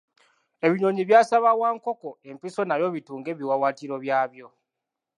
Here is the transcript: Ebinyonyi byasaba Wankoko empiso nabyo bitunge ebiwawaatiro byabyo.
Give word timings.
Ebinyonyi 0.65 1.01
byasaba 1.09 1.49
Wankoko 1.61 2.09
empiso 2.29 2.61
nabyo 2.65 2.87
bitunge 2.95 3.27
ebiwawaatiro 3.33 3.95
byabyo. 4.03 4.47